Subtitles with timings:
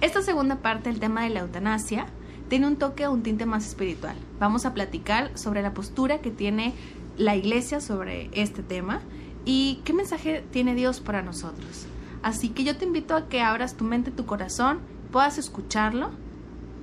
[0.00, 2.06] Esta segunda parte del tema de la eutanasia
[2.48, 4.16] tiene un toque, un tinte más espiritual.
[4.38, 6.72] Vamos a platicar sobre la postura que tiene
[7.18, 9.02] la iglesia sobre este tema
[9.44, 11.86] y qué mensaje tiene Dios para nosotros.
[12.22, 14.80] Así que yo te invito a que abras tu mente, tu corazón,
[15.12, 16.10] puedas escucharlo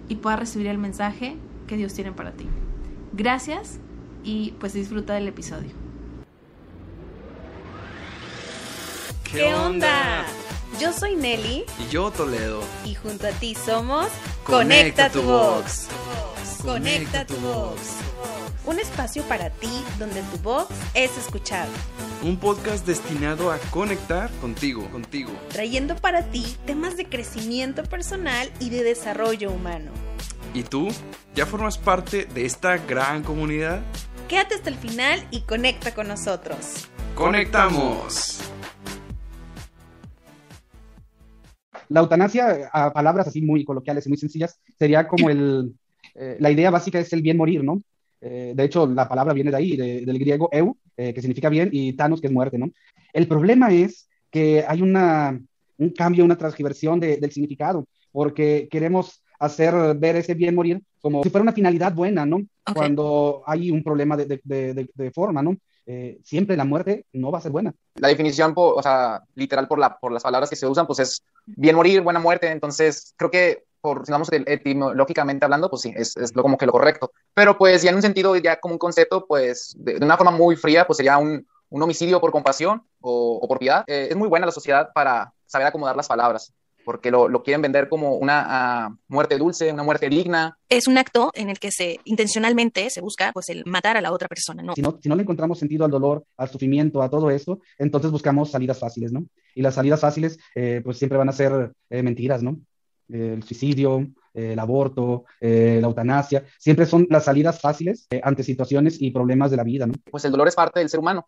[0.08, 2.48] y puedas recibir el mensaje que Dios tiene para ti.
[3.14, 3.80] Gracias
[4.24, 5.72] y pues disfruta del episodio.
[9.24, 10.26] ¿Qué onda?
[10.80, 11.66] Yo soy Nelly.
[11.80, 12.62] Y yo Toledo.
[12.86, 14.08] Y junto a ti somos
[14.44, 15.88] Conecta, tu voz.
[16.64, 17.80] Conecta tu voz.
[18.66, 21.70] Un espacio para ti donde tu voz es escuchada.
[22.22, 25.32] Un podcast destinado a conectar contigo, contigo.
[25.50, 29.92] Trayendo para ti temas de crecimiento personal y de desarrollo humano.
[30.54, 30.90] ¿Y tú?
[31.34, 33.82] ¿Ya formas parte de esta gran comunidad?
[34.28, 36.88] Quédate hasta el final y conecta con nosotros.
[37.16, 38.42] ¡Conectamos!
[41.90, 45.74] La eutanasia, a palabras así muy coloquiales y muy sencillas, sería como el,
[46.16, 47.82] eh, la idea básica es el bien morir, ¿no?
[48.22, 51.70] Eh, de hecho, la palabra viene de ahí, del griego eu, eh, que significa bien,
[51.72, 52.72] y thanos, que es muerte, ¿no?
[53.14, 55.40] El problema es que hay una,
[55.78, 61.30] un cambio, una transgiversión del significado, porque queremos hacer ver ese bien morir como si
[61.30, 62.42] fuera una finalidad buena, ¿no?
[62.74, 65.56] Cuando hay un problema de, de, de forma, ¿no?
[65.90, 67.74] Eh, siempre la muerte no va a ser buena.
[67.96, 68.54] La definición,
[69.36, 72.52] literal por, la, por las palabras que se usan, pues es bien morir, buena muerte.
[72.52, 74.04] Entonces, creo que, por,
[74.46, 77.12] etimológicamente hablando, pues sí, es, lo, como que lo correcto.
[77.34, 80.58] Pero pues ya en un sentido, ya como un concepto, pues de, una forma muy
[80.58, 83.86] fría, pues sería un, un homicidio por compasión o, o por piedad.
[83.88, 86.54] Eh, es muy buena la sociedad para saber acomodar las palabras
[86.88, 90.58] porque lo, lo quieren vender como una ah, muerte dulce, una muerte digna.
[90.70, 94.14] Es un acto en el que se intencionalmente se busca pues el matar a la
[94.14, 94.74] otra persona, ¿no?
[94.74, 98.10] Si no, si no le encontramos sentido al dolor, al sufrimiento, a todo esto, entonces
[98.10, 99.26] buscamos salidas fáciles, ¿no?
[99.54, 102.58] Y las salidas fáciles eh, pues siempre van a ser eh, mentiras, ¿no?
[103.10, 109.12] el suicidio, el aborto, eh, la eutanasia, siempre son las salidas fáciles ante situaciones y
[109.12, 109.94] problemas de la vida, ¿no?
[110.10, 111.26] Pues el dolor es parte del ser humano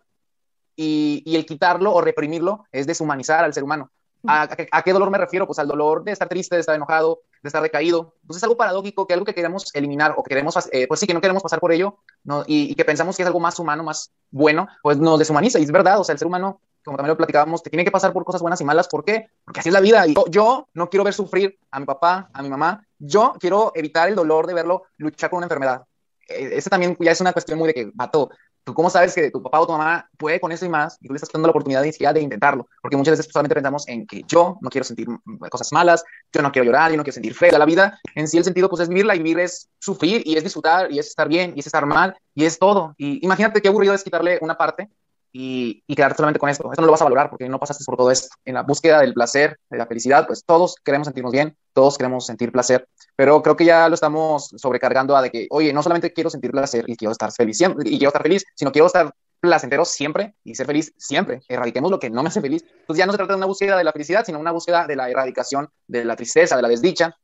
[0.78, 3.92] y, y el quitarlo o reprimirlo es deshumanizar al ser humano.
[4.28, 5.46] ¿A, qué dolor me refiero?
[5.46, 8.16] Pues al dolor de estar triste, de estar enojado, de estar decaído.
[8.22, 11.08] Entonces es algo paradójico que algo que queremos eliminar o que queremos, eh, pues sí,
[11.08, 12.44] que no queremos pasar por ello ¿no?
[12.46, 15.60] y, que pensamos que es algo más humano, más bueno, pues nos deshumaniza.
[15.60, 17.92] Y es verdad, o sea, el ser humano, como también lo platicábamos, que tiene que
[17.92, 18.88] pasar por cosas buenas y malas.
[18.88, 19.28] ¿Por qué?
[19.46, 20.06] Porque así es la vida.
[20.06, 22.86] Y yo, no quiero ver sufrir a mi papá, a mi mamá.
[22.98, 25.84] Yo quiero evitar el dolor de verlo luchar con una enfermedad.
[26.28, 28.30] E, ese también ya es una cuestión muy de que, vato,
[28.70, 31.08] ¿Tú cómo sabes que tu papá o tu mamá puede con eso y más y
[31.08, 32.68] tú le estás dando la oportunidad de, de intentarlo?
[32.84, 35.08] Porque muchas veces solamente pensamos en que yo no quiero sentir
[35.50, 37.58] cosas malas, yo no quiero llorar, yo no quiero sentir feo.
[37.58, 40.44] La vida en sí el sentido pues es vivirla y vivir es sufrir y es
[40.44, 42.94] disfrutar y es estar bien y es estar mal y es todo.
[42.96, 44.88] Y imagínate qué aburrido es quitarle una parte
[45.32, 46.70] y, y quedarte solamente con esto.
[46.72, 48.30] Esto no lo vas a valorar porque no pasaste por todo esto.
[48.46, 52.26] En la búsqueda del placer, de la felicidad, pues todos queremos sentirnos bien, todos queremos
[52.26, 56.14] sentir placer, pero creo que ya lo estamos sobrecargando a de que, oye, no solamente
[56.14, 59.86] quiero sentir placer y quiero estar feliz y quiero estar feliz, sino quiero estar placentero
[59.86, 61.42] siempre y ser feliz siempre.
[61.48, 62.64] Erradiquemos lo que no me hace feliz.
[62.64, 64.96] Entonces ya no se trata de una búsqueda de la felicidad, sino una búsqueda de
[64.96, 67.16] la erradicación de la tristeza, de la desdicha,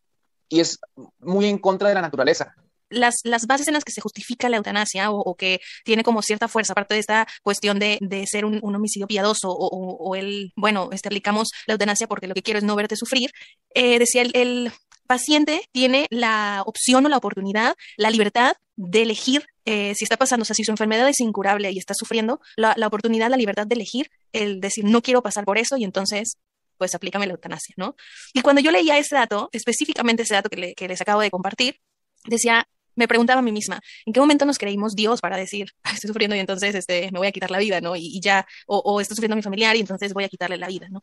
[0.48, 0.80] y es
[1.20, 2.56] muy en contra de la naturaleza
[2.90, 6.48] las, las bases en las que se justifica la eutanasia o, que tiene como cierta
[6.48, 11.10] fuerza, aparte de esta cuestión de, de ser un, homicidio piadoso o, el, bueno, este,
[11.10, 13.32] aplicamos la eutanasia porque lo que quiero es no verte sufrir,
[13.74, 14.72] eh, decía el,
[15.08, 20.44] paciente tiene la opción o la oportunidad, la libertad de elegir eh, si está pasando,
[20.44, 23.68] o sea, si su enfermedad es incurable y está sufriendo, la, la, oportunidad, la libertad
[23.68, 26.38] de elegir, el decir, no quiero pasar por eso y entonces,
[26.78, 27.96] pues aplícame la eutanasia, ¿no?
[28.34, 31.80] Y cuando yo leía ese dato, específicamente ese dato que, que les acabo de compartir,
[32.26, 36.08] decía, me preguntaba a mí misma, ¿en qué momento nos creímos Dios para decir, estoy
[36.10, 37.96] sufriendo y entonces este, me voy a quitar la vida, ¿no?
[37.96, 40.68] Y, ya, o, o estoy sufriendo a mi familiar y entonces voy a quitarle la
[40.68, 41.02] vida, ¿no?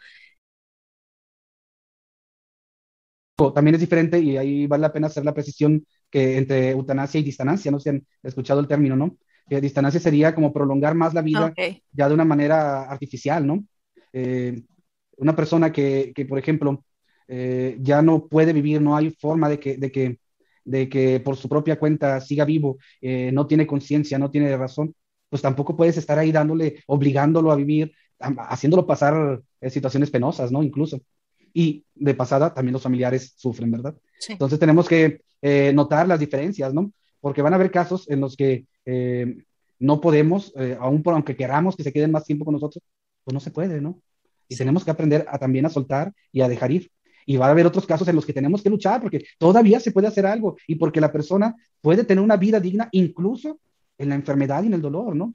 [3.54, 7.24] También es diferente y ahí vale la pena hacer la precisión que entre eutanasia y
[7.24, 9.16] distanancia, no sé si han escuchado el término, ¿no?
[9.48, 11.52] Que distanancia sería como prolongar más la vida
[11.92, 13.64] ya de una manera artificial, ¿no?
[14.12, 14.62] Eh,
[15.16, 16.84] una persona que, que por ejemplo,
[17.28, 20.18] eh, ya no puede vivir, no hay forma de que, de que
[20.64, 24.94] de que por su propia cuenta siga vivo, eh, no tiene conciencia, no tiene razón,
[25.28, 30.62] pues tampoco puedes estar ahí dándole, obligándolo a vivir, haciéndolo pasar eh, situaciones penosas, ¿no?
[30.62, 31.00] Incluso.
[31.54, 33.94] Y de pasada también los familiares sufren, ¿verdad?
[34.28, 36.92] Entonces tenemos que eh, notar las diferencias, ¿no?
[37.20, 38.66] Porque van a haber casos en los que
[39.78, 42.82] no podemos, aún por aunque queramos que se queden más tiempo con nosotros,
[43.24, 44.00] pues no se puede, ¿no?
[44.48, 46.90] Y tenemos que aprender a también a soltar y a dejar ir.
[47.26, 49.92] Y va a haber otros casos en los que tenemos que luchar porque todavía se
[49.92, 53.58] puede hacer algo y porque la persona puede tener una vida digna incluso
[53.98, 55.32] en la enfermedad y en el dolor, ¿no?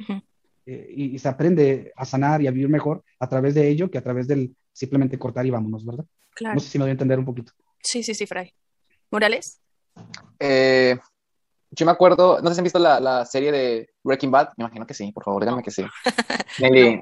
[0.65, 3.97] Eh, y, se aprende a sanar y a vivir mejor a través de ello que
[3.97, 6.05] a través del simplemente cortar y vámonos, ¿verdad?
[6.35, 6.55] Claro.
[6.55, 7.53] No sé si me voy a entender un poquito.
[7.81, 8.53] Sí, sí, sí, Fray.
[9.09, 9.61] ¿Morales?
[10.39, 10.97] Eh,
[11.71, 14.87] yo me acuerdo, no sé si han visto la, serie de Breaking Bad, me imagino
[14.87, 15.85] que sí, por favor, díganme que sí.
[16.59, 17.01] Nelly,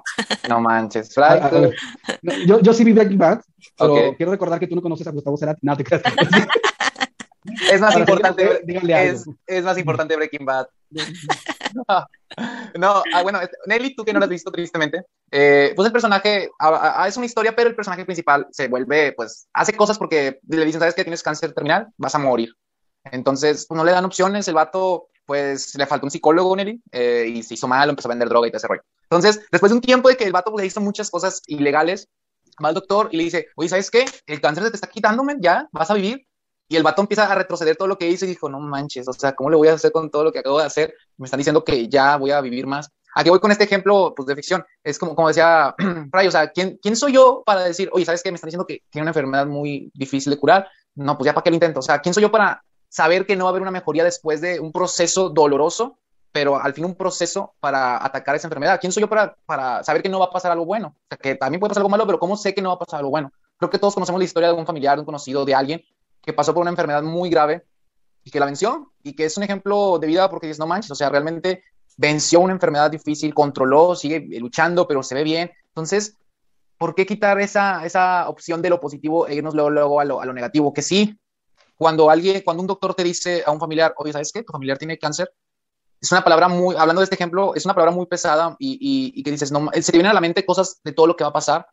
[0.50, 1.14] no manches.
[2.46, 3.42] Yo, yo sí vi Breaking Bad,
[3.78, 5.60] pero quiero recordar que tú no conoces a Gustavo Cerati.
[5.64, 6.04] No, te creas.
[7.72, 10.68] es más importante, es, es, más importante Breaking Bad.
[12.80, 15.92] no, ah, bueno, este, Nelly, tú que no lo has visto tristemente, eh, pues el
[15.92, 19.98] personaje ah, ah, es una historia, pero el personaje principal se vuelve, pues, hace cosas
[19.98, 21.88] porque le dicen, ¿sabes que tienes cáncer terminal?
[21.98, 22.50] Vas a morir.
[23.12, 27.26] Entonces, pues, no le dan opciones, el vato, pues, le faltó un psicólogo, Nelly, eh,
[27.28, 28.84] y se hizo mal, empezó a vender droga y todo ese rollo.
[29.04, 32.10] Entonces, después de un tiempo de que el vato pues, le hizo muchas cosas ilegales,
[32.64, 34.06] va al doctor y le dice, oye, ¿sabes qué?
[34.26, 36.26] El cáncer se te está quitándome, ya, vas a vivir.
[36.68, 39.14] Y el vato empieza a retroceder todo lo que hizo y dijo, no manches, o
[39.14, 40.96] sea, ¿cómo le voy a hacer con todo lo que acabo de hacer?
[41.18, 42.90] Me están diciendo que ya voy a vivir más.
[43.14, 44.66] Aquí voy con este ejemplo pues, de ficción.
[44.84, 45.74] Es como, como decía
[46.12, 48.32] Fray, o sea, ¿quién, ¿quién soy yo para decir, oye, ¿sabes qué?
[48.32, 50.68] Me están diciendo que tiene una enfermedad muy difícil de curar.
[50.96, 51.80] No, pues ya para qué lo intento.
[51.80, 52.62] O sea, ¿quién soy yo para
[52.96, 55.98] saber que no va a haber una mejoría después de un proceso doloroso,
[56.32, 58.80] pero al fin un proceso para atacar esa enfermedad?
[58.80, 60.96] ¿Quién soy yo para, para saber que no va a pasar algo bueno?
[60.96, 62.80] O sea, que también puede pasar algo malo, pero ¿cómo sé que no va a
[62.80, 63.34] pasar algo bueno?
[63.58, 65.84] Creo que todos conocemos la historia de un familiar, de un conocido, de alguien
[66.22, 67.66] que pasó por una enfermedad muy grave
[68.24, 70.92] y que la venció y que es un ejemplo de vida porque dices, no manches,
[70.92, 71.64] o sea, realmente
[71.98, 75.52] venció una enfermedad difícil, controló, sigue luchando, pero se ve bien.
[75.68, 76.16] Entonces,
[76.78, 80.22] ¿por qué quitar esa, esa opción de lo positivo e irnos luego, luego a, lo,
[80.22, 80.72] a lo negativo?
[80.72, 81.20] Que sí,
[81.76, 84.44] cuando alguien, cuando un doctor te dice a un familiar, oye, ¿sabes qué?
[84.44, 85.32] Tu familiar tiene cáncer.
[86.00, 89.20] Es una palabra muy, hablando de este ejemplo, es una palabra muy pesada y, y,
[89.20, 91.24] y que dices, no, se te vienen a la mente cosas de todo lo que
[91.24, 91.66] va a pasar,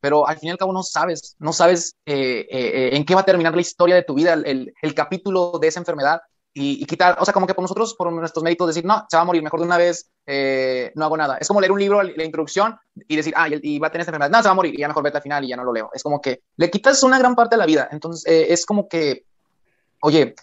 [0.00, 3.20] pero al fin y al cabo no sabes, no sabes eh, eh, en qué va
[3.20, 6.22] a terminar la historia de tu vida, el, el, capítulo de esa enfermedad
[6.52, 9.22] y, quitar, o sea, como que por nosotros, por nuestros méritos, decir, no, se va
[9.22, 11.36] a morir, mejor de una vez eh, no hago nada.
[11.38, 12.76] Es como leer un libro, la introducción,
[13.06, 14.78] y decir, ah, y, va a tener esta enfermedad, no, se va a morir, y
[14.78, 15.90] ya mejor vete al final y ya no lo leo.
[15.92, 17.88] Es como que le quitas una gran parte de la vida.
[17.92, 19.26] Entonces, es como que,
[20.00, 20.34] oye,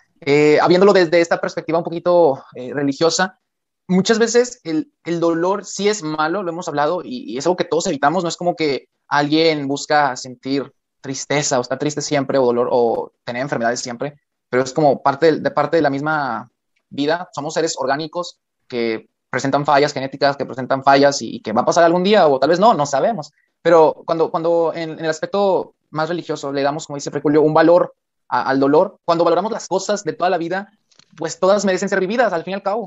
[0.62, 3.40] habiéndolo desde esta perspectiva un poquito religiosa,
[3.88, 7.58] muchas veces el, el, dolor sí es malo, lo hemos hablado, y, y, es algo
[7.58, 12.38] que todos evitamos, no es como que alguien busca sentir tristeza o está triste siempre
[12.38, 14.20] o dolor o tener enfermedades siempre,
[14.50, 16.50] pero es como parte de, parte de la misma
[16.90, 17.30] vida.
[17.34, 21.84] Somos seres orgánicos que presentan fallas genéticas, que presentan fallas y, que va a pasar
[21.84, 23.32] algún día o tal vez no, no sabemos.
[23.62, 27.94] Pero cuando, cuando en, el aspecto más religioso le damos, como dice Freculio, un valor
[28.28, 30.72] al dolor, cuando valoramos las cosas de toda la vida,
[31.16, 32.86] pues todas merecen ser vividas al fin y al cabo.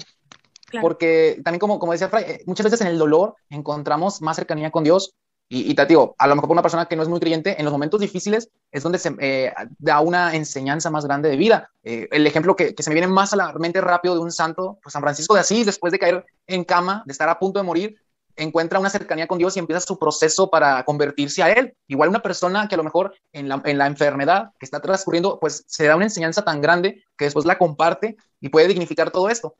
[0.80, 4.70] Porque también como, como decía Fray, eh, muchas veces en el dolor encontramos más cercanía
[4.70, 5.14] con Dios
[5.52, 7.72] y, te digo, a lo mejor una persona que no es muy creyente, en los
[7.72, 11.72] momentos difíciles es donde se eh, da una enseñanza más grande de vida.
[11.82, 14.78] Eh, el ejemplo que, se me viene más a la mente rápido de un santo,
[14.80, 17.64] pues San Francisco de Asís, después de caer en cama, de estar a punto de
[17.64, 17.96] morir,
[18.36, 21.76] encuentra una cercanía con Dios y empieza su proceso para convertirse a Él.
[21.88, 25.38] Igual una persona que a lo mejor en la, en la enfermedad que está transcurriendo,
[25.40, 29.28] pues se da una enseñanza tan grande que después la comparte y puede dignificar todo
[29.28, 29.56] esto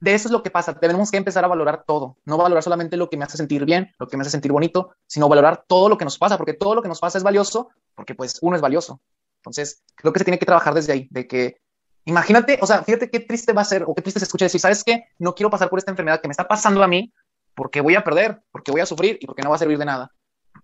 [0.00, 0.78] de eso es lo que pasa.
[0.78, 2.16] Tenemos que empezar a valorar todo.
[2.24, 4.94] No valorar solamente lo que me hace sentir bien, lo que me hace sentir bonito,
[5.06, 7.68] sino valorar todo lo que nos pasa, porque todo lo que nos pasa es valioso,
[7.94, 9.00] porque pues uno es valioso.
[9.36, 11.56] Entonces, creo que se tiene que trabajar desde ahí, de que
[12.04, 14.60] imagínate, o sea, fíjate qué triste va a ser o qué triste se escucha decir,
[14.60, 15.04] ¿sabes qué?
[15.18, 17.12] No quiero pasar por esta enfermedad que me está pasando a mí
[17.60, 19.84] porque voy a perder, porque voy a sufrir y porque no va a servir de
[19.84, 20.10] nada.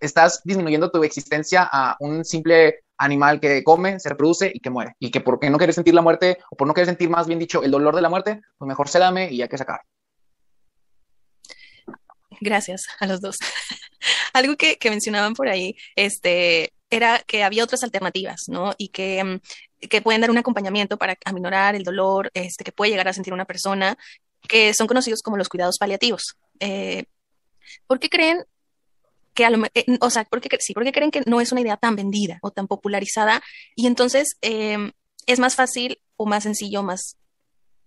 [0.01, 4.95] Estás disminuyendo tu existencia a un simple animal que come, se reproduce y que muere.
[4.99, 7.39] Y que porque no quieres sentir la muerte, o por no querer sentir más bien
[7.39, 9.83] dicho el dolor de la muerte, pues mejor se dame y ya que sacar.
[12.41, 13.37] Gracias a los dos.
[14.33, 18.73] Algo que, mencionaban por ahí, este, era que había otras alternativas, ¿no?
[18.79, 22.93] Y que, mm, que pueden dar un acompañamiento para aminorar el dolor, este, que puede
[22.93, 23.99] llegar a sentir una persona,
[24.49, 26.39] que son conocidos como los cuidados paliativos.
[26.61, 27.05] Eh,
[27.87, 28.45] ¿Por qué creen
[29.37, 30.27] que a lo eh, o sea,
[30.59, 33.43] sí, creen que no es una idea tan vendida o tan popularizada
[33.77, 34.93] y entonces em,
[35.27, 37.17] es más fácil o más sencillo, más,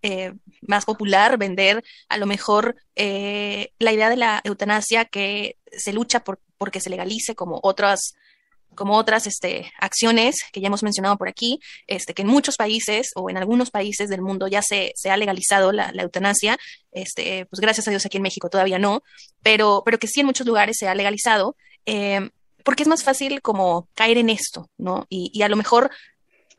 [0.03, 5.91] eh, más popular vender a lo mejor eh, la idea de la eutanasia que se
[5.91, 8.15] lucha por porque se legalice como otras
[8.75, 13.11] como otras este, acciones que ya hemos mencionado por aquí, este, que en muchos países
[13.15, 16.57] o en algunos países del mundo ya se, se ha legalizado la, eutanasia,
[16.91, 19.03] este, pues gracias a Dios aquí en México todavía no,
[19.43, 22.29] pero, pero que sí en muchos lugares se ha legalizado, eh,
[22.63, 25.05] porque es más fácil como caer en esto, ¿no?
[25.09, 25.91] Y, y a lo mejor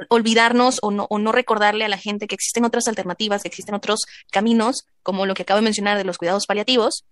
[0.08, 3.74] olvidarnos o no, o no recordarle a la gente que existen otras alternativas, que existen
[3.74, 4.00] otros
[4.30, 7.04] caminos, como lo que acabo de mencionar de los cuidados paliativos,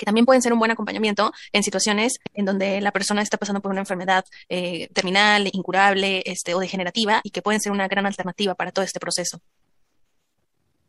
[0.00, 3.60] que también pueden ser un buen acompañamiento en situaciones en donde la persona está pasando
[3.60, 8.06] por una enfermedad eh, terminal, incurable este, o degenerativa y que pueden ser una gran
[8.06, 9.40] alternativa para todo este proceso.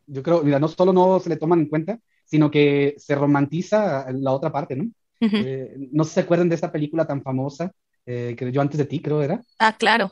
[0.06, 4.10] Yo creo, mira, no solo no se le toman en cuenta, sino que se romantiza
[4.12, 4.90] la otra parte, ¿no?
[5.20, 7.70] Eh, no se acuerdan de esta película tan famosa
[8.06, 9.42] eh, que yo antes de ti, creo era.
[9.58, 10.10] Ah, claro.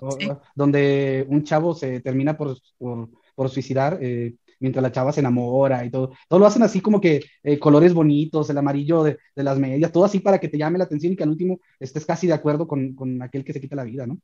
[0.55, 5.91] Donde un chavo se termina por, por, suicidar eh, mientras la chava se enamora y
[5.91, 6.13] todo.
[6.29, 9.93] Todo lo hacen así como que eh, colores bonitos, el amarillo de, de, las medias,
[9.93, 12.35] todo así para que te llame la atención y que al último estés casi de
[12.35, 14.19] acuerdo con, con aquel que se quita la vida, ¿no?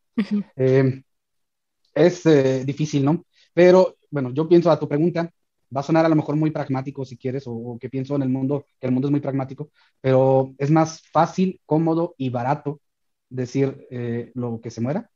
[1.94, 2.24] es
[2.66, 3.24] difícil, ¿no?
[3.54, 5.30] Pero bueno, yo pienso a tu pregunta,
[5.74, 8.28] va a sonar a lo mejor muy pragmático si quieres, o, que pienso en el
[8.28, 12.80] mundo, que el mundo es muy pragmático, pero es más fácil, cómodo y barato
[13.28, 15.10] decir eh, lo que se muera,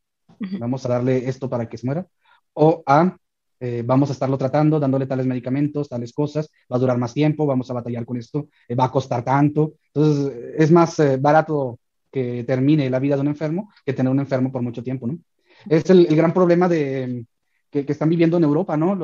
[0.58, 2.06] vamos a darle esto para que se muera,
[2.54, 3.16] o a
[3.60, 7.46] eh, vamos a estarlo tratando, dándole tales medicamentos, tales cosas, va a durar más tiempo,
[7.46, 9.74] vamos a batallar con esto, eh, va a costar tanto.
[9.92, 11.78] Entonces, es más barato
[12.10, 15.18] que termine la vida de un enfermo que tener un enfermo por mucho tiempo, ¿no?
[15.68, 17.24] Es el gran problema de,
[17.70, 18.98] que, están viviendo en Europa, ¿no?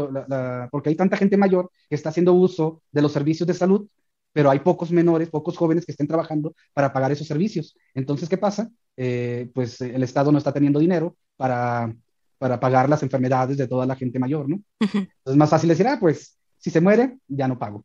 [0.70, 3.86] porque hay tanta gente mayor que está haciendo uso de los servicios de salud,
[4.32, 7.76] pero hay pocos menores, pocos jóvenes que estén trabajando para pagar esos servicios.
[7.94, 8.68] Entonces, ¿qué pasa?
[8.96, 11.94] Eh, pues el Estado no está teniendo dinero para,
[12.38, 14.60] para pagar las enfermedades de toda la gente mayor, ¿no?
[14.80, 17.84] Entonces es más fácil decir, ah, pues si se muere, ya no pago.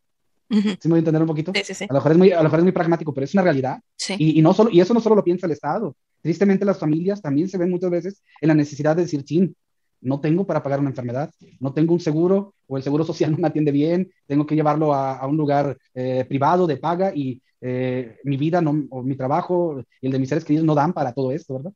[0.49, 1.53] ¿Sí me voy a entender un poquito?
[1.55, 1.85] Sí, sí, sí.
[1.85, 3.79] A, lo mejor es muy, a lo mejor es muy pragmático, pero es una realidad.
[4.17, 5.95] Y, y, no solo, y eso no solo lo piensa el Estado.
[6.21, 9.55] Tristemente las familias también se ven muchas veces en la necesidad de decir, chin,
[10.01, 13.37] no tengo para pagar una enfermedad, no tengo un seguro o el seguro social no
[13.37, 18.17] me atiende bien, tengo que llevarlo a, un lugar eh, privado de paga y eh,
[18.23, 21.13] mi vida no, o mi trabajo y el de mis seres queridos no dan para
[21.13, 21.73] todo esto, ¿verdad?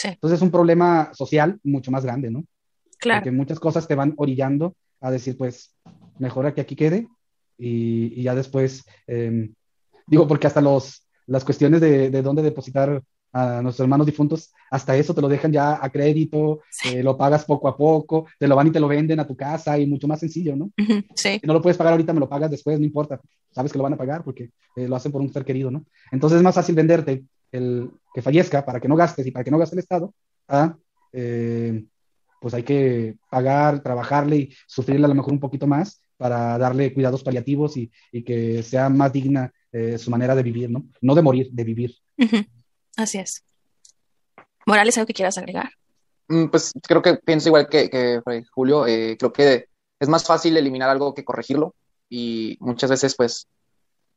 [0.00, 0.08] Sí.
[0.08, 2.44] Entonces es un problema social mucho más grande, ¿no?
[2.98, 3.20] Claro.
[3.20, 5.74] Porque muchas cosas te van orillando a decir, pues,
[6.18, 7.06] mejor que aquí quede
[7.58, 9.52] y, ya después, em,
[10.06, 13.02] digo, porque hasta los, las cuestiones de, de dónde depositar
[13.32, 17.44] a nuestros hermanos difuntos, hasta eso te lo dejan ya a crédito, eh, lo pagas
[17.44, 20.08] poco a poco, te lo van y te lo venden a tu casa y mucho
[20.08, 20.70] más sencillo, ¿no?
[21.14, 21.38] Sí.
[21.38, 23.84] Si no lo puedes pagar ahorita, me lo pagas después, no importa, sabes que lo
[23.84, 25.84] van a pagar porque eh, lo hacen por un ser querido, ¿no?
[26.10, 29.50] Entonces es más fácil venderte el que fallezca para que no gastes y para que
[29.50, 30.14] no gaste el Estado,
[31.12, 31.84] eh,
[32.40, 36.92] pues hay que pagar, trabajarle y sufrirle a lo mejor un poquito más para darle
[36.92, 39.52] cuidados paliativos y, y que sea más digna
[39.98, 40.84] su manera de vivir, ¿no?
[41.00, 41.94] No de morir, de vivir.
[42.96, 43.44] Así es.
[44.66, 45.70] Morales, ¿algo que quieras agregar?
[46.28, 48.86] Mm, pues creo que pienso igual que, Julio.
[48.86, 49.66] Eh, creo que
[49.98, 51.74] es más fácil eliminar algo que corregirlo.
[52.08, 53.46] Y muchas veces, pues,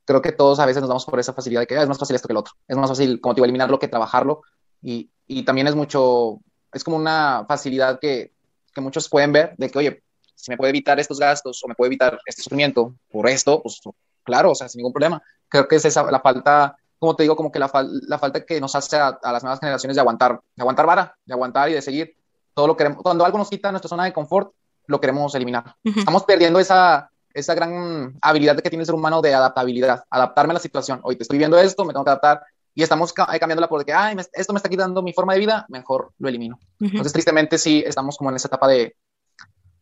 [0.06, 2.00] creo que todos a veces nos damos por esa facilidad de que ah, es más
[2.00, 2.54] fácil esto que el otro.
[2.68, 4.42] Es más fácil, como te digo, eliminarlo que trabajarlo.
[4.82, 6.40] Y, y también es mucho,
[6.72, 8.34] es como una facilidad que,
[8.74, 10.04] que muchos pueden ver de que, oye,
[10.36, 13.80] si me puede evitar estos gastos o me puede evitar este sufrimiento por esto, pues
[14.24, 15.22] claro, o sea, sin ningún problema.
[15.48, 17.70] Creo que es esa la falta como te digo, como que la,
[18.08, 21.34] la falta que nos hace a, las nuevas generaciones de aguantar, de aguantar vara, de
[21.34, 22.16] aguantar y de seguir.
[22.54, 24.54] Todo lo queremos, cuando algo nos quita nuestra zona de confort,
[24.88, 25.76] lo queremos eliminar.
[25.84, 30.56] Estamos perdiendo esa, esa gran habilidad que tiene el ser humano de adaptabilidad, adaptarme a
[30.56, 31.00] la situación.
[31.04, 32.44] Hoy te estoy viendo esto, me tengo que adaptar
[32.76, 35.40] y estamos cambiando cambiándola por de que, ay, esto me está quitando mi forma de
[35.40, 36.60] vida, mejor lo elimino.
[36.80, 38.96] Entonces, tristemente, sí, estamos como en esa etapa de,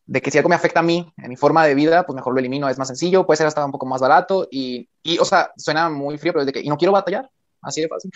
[0.04, 2.34] de que si algo me afecta a mí, en mi forma de vida, pues mejor
[2.34, 5.24] lo elimino, es más sencillo, puede ser hasta un poco más barato y, y o
[5.24, 7.30] sea, suena muy frío, pero es de que, y no quiero batallar,
[7.62, 8.10] así de fácil.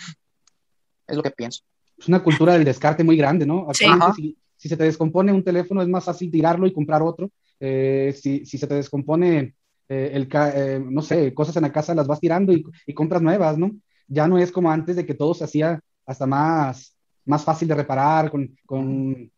[1.07, 1.63] Es lo que pienso.
[1.97, 3.67] Es una cultura del descarte muy grande, ¿no?
[3.73, 7.31] si, si, se te descompone un teléfono, es más fácil tirarlo y comprar otro.
[7.59, 9.55] Eh, si, si, se te descompone,
[9.89, 13.21] eh, el, eh, no sé, cosas en la casa, las vas tirando y, y, compras
[13.21, 13.71] nuevas, ¿no?
[14.07, 17.75] Ya no es como antes de que todo se hacía hasta más, más fácil de
[17.75, 19.31] reparar, con, con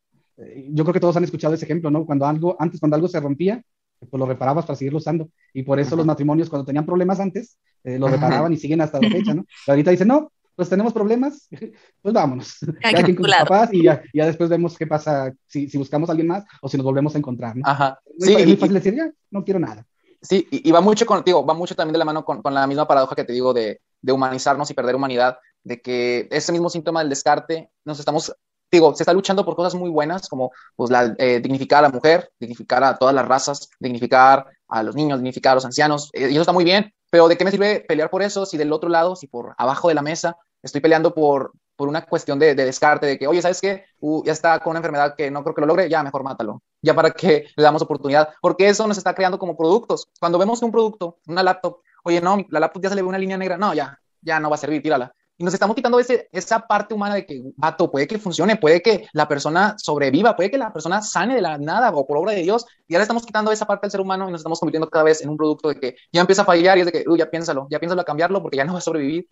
[0.70, 2.06] yo creo que todos han escuchado ese ejemplo, ¿no?
[2.06, 3.62] Cuando algo, antes cuando algo se rompía,
[4.00, 5.30] pues lo reparabas para seguirlo usando.
[5.54, 9.02] Y por eso los matrimonios, cuando tenían problemas antes, eh, lo reparaban y siguen hasta
[9.02, 9.46] la fecha, ¿no?
[9.66, 11.48] Pero ahorita dicen, no, pues tenemos problemas,
[12.02, 12.58] pues vámonos.
[12.82, 16.28] Que con papás y ya, ya, después vemos qué pasa, si, si, buscamos a alguien
[16.28, 17.64] más o si nos volvemos a encontrar, ¿no?
[17.66, 17.98] Ajá.
[18.20, 19.88] sí, es muy fácil decir, ya, no quiero nada.
[20.22, 22.86] Sí, y, va mucho contigo, va mucho también de la mano con, con la misma
[22.86, 27.00] paradoja que te digo de, de humanizarnos y perder humanidad, de que ese mismo síntoma
[27.00, 28.36] del descarte, nos estamos
[28.70, 31.94] digo, se está luchando por cosas muy buenas como pues, la, eh, dignificar a la
[31.94, 36.28] mujer, dignificar a todas las razas, dignificar a los niños, dignificar a los ancianos, eh,
[36.30, 38.72] y eso está muy bien, pero ¿de qué me sirve pelear por eso si del
[38.72, 42.56] otro lado, si por abajo de la mesa estoy peleando por, por una cuestión de,
[42.56, 43.86] descarte, de que, oye, ¿sabes qué?
[44.00, 46.62] Uh, ya está con una enfermedad que no creo que lo logre, ya mejor mátalo,
[46.82, 50.08] ya para que le damos oportunidad, porque eso nos está creando como productos.
[50.20, 53.18] Cuando vemos un producto, una laptop, oye, no, la laptop ya se le ve una
[53.18, 55.14] línea negra, no, ya, ya no va a servir, tírala.
[55.42, 58.82] Y nos estamos quitando ese, esa parte humana de que, vato, puede que funcione, puede
[58.82, 62.34] que la persona sobreviva, puede que la persona sane de la nada o por obra
[62.34, 62.66] de Dios.
[62.90, 65.22] Y ahora estamos quitando esa parte del ser humano y nos estamos convirtiendo cada vez
[65.22, 67.30] en un producto de que ya empieza a fallar y es de que, uy, ya
[67.30, 69.30] piénsalo, ya piénsalo a cambiarlo porque ya no va a sobrevivir.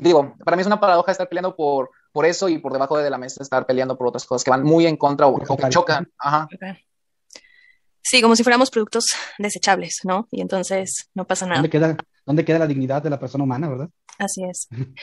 [0.00, 3.10] Digo, para mí es una paradoja estar peleando por, por eso y por debajo de
[3.10, 6.10] la mesa estar peleando por otras cosas que van muy en contra o, que chocan.
[6.18, 6.48] Ajá.
[8.02, 9.06] Sí, como si fuéramos productos
[9.38, 10.26] desechables, ¿no?
[10.30, 11.56] Y entonces no pasa nada.
[11.56, 11.96] ¿Dónde queda,
[12.26, 13.88] dónde queda la dignidad de la persona humana, verdad?
[14.18, 14.68] Así es.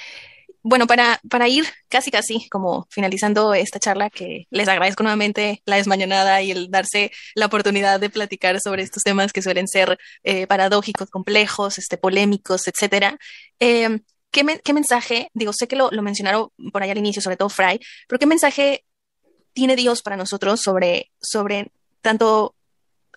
[0.61, 5.77] bueno, para, para ir casi casi como finalizando esta charla, que les agradezco nuevamente la
[5.77, 10.45] desmañanada y el darse la oportunidad de platicar sobre estos temas que suelen ser eh,
[10.45, 13.17] paradójicos, complejos, este, polémicos, etcétera.
[13.59, 17.49] Eh, ¿qué, ¿qué, mensaje, digo, sé que lo, mencionaron por ahí al inicio, sobre todo
[17.49, 18.85] Fry, pero qué mensaje
[19.53, 21.71] tiene Dios para nosotros sobre, sobre
[22.01, 22.55] tanto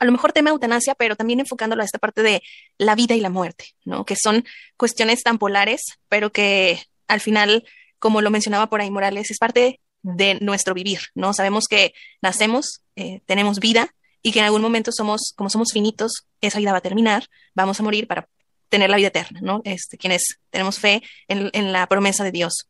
[0.00, 2.42] a lo mejor tema eutanasia, pero también enfocándolo a esta parte de
[2.78, 4.04] la vida y la muerte, ¿no?
[4.04, 4.44] Que son
[4.76, 7.64] cuestiones tan polares, pero que al final,
[8.00, 11.32] como lo mencionaba por ahí Morales, es parte de nuestro vivir, ¿no?
[11.32, 16.26] Sabemos que nacemos, eh, tenemos vida y que en algún momento somos, como somos finitos,
[16.40, 18.28] esa vida va a terminar, vamos a morir para
[18.72, 19.60] tener la vida eterna, ¿no?
[19.64, 22.68] Este, quienes tenemos fe en, en la promesa de Dios.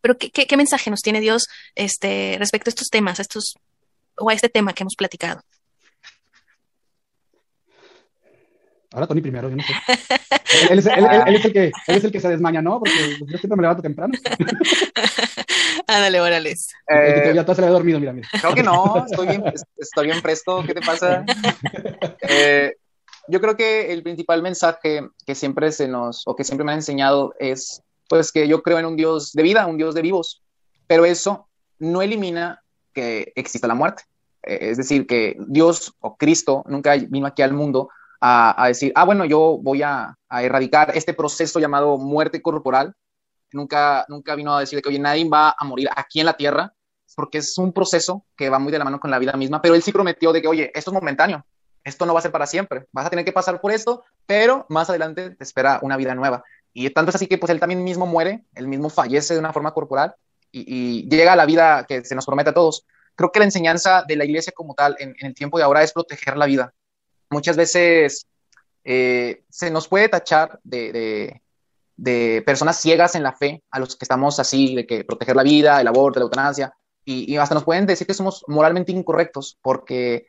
[0.00, 3.54] Pero ¿qué, ¿qué, qué, mensaje nos tiene Dios este, respecto a estos temas, a estos,
[4.16, 5.42] o a este tema que hemos platicado?
[8.92, 9.72] Ahora Tony primero, yo no sé.
[10.70, 12.78] Él, es, él, él, es, el que, él es el que se desmaña, ¿no?
[12.78, 14.14] Porque yo siempre me levanto temprano.
[15.88, 16.18] Ándale.
[16.88, 18.28] Eh, ya todo se le ha dormido, mira, mira.
[18.30, 19.44] Creo que no, estoy bien,
[19.76, 20.62] estoy bien presto.
[20.64, 21.24] ¿Qué te pasa?
[22.20, 22.76] Eh,
[23.28, 26.78] yo creo que el principal mensaje que siempre se nos, o que siempre me han
[26.78, 30.42] enseñado es, pues, que yo creo en un Dios de vida, un Dios de vivos.
[30.86, 31.48] Pero eso
[31.78, 32.62] no elimina
[32.92, 34.04] que exista la muerte.
[34.42, 37.88] Eh, es decir, que Dios o Cristo nunca vino aquí al mundo
[38.20, 42.94] a, a decir, ah, bueno, yo voy a, a, erradicar este proceso llamado muerte corporal.
[43.52, 46.72] Nunca, nunca vino a decir que, oye, nadie va a morir aquí en la tierra,
[47.14, 49.74] porque es un proceso que va muy de la mano con la vida misma, pero
[49.74, 51.44] él sí prometió de que, oye, esto es momentáneo,
[51.84, 54.66] esto no va a ser para siempre, vas a tener que pasar por esto, pero
[54.68, 56.44] más adelante te espera una vida nueva.
[56.72, 59.52] Y tanto es así que pues él también mismo muere, él mismo fallece de una
[59.52, 60.14] forma corporal
[60.50, 62.86] y, llega a la vida que se nos promete a todos.
[63.14, 65.92] Creo que la enseñanza de la iglesia como tal en, el tiempo de ahora es
[65.92, 66.72] proteger la vida,
[67.30, 68.26] muchas veces
[68.84, 71.40] eh, se nos puede tachar de,
[72.44, 75.80] personas ciegas en la fe, a los que estamos así, de que proteger la vida,
[75.80, 76.72] el aborto, la eutanasia,
[77.04, 80.26] y, hasta nos pueden decir que somos moralmente incorrectos porque